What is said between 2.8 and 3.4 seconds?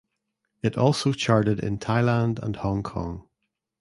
Kong.